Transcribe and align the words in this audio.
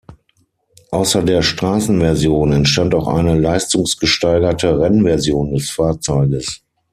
Außer 0.89 1.21
der 1.21 1.43
Straßenversion 1.43 2.53
entstand 2.53 2.95
auch 2.95 3.07
eine 3.07 3.35
leistungsgesteigerte 3.39 4.79
Rennversion 4.79 5.53
des 5.53 5.69
Fahrzeuges. 5.69 6.63